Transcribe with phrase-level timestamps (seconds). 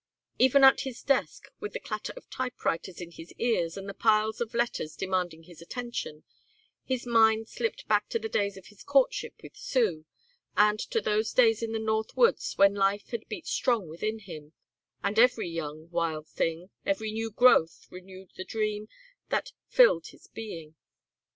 [0.39, 4.41] Even at his desk with the clatter of typewriters in his ears and the piles
[4.41, 6.23] of letters demanding his attention,
[6.83, 10.05] his mind slipped back to the days of his courtship with Sue
[10.57, 14.53] and to those days in the north woods when life had beat strong within him,
[15.03, 18.87] and every young, wild thing, every new growth renewed the dream
[19.29, 20.73] that filled his being.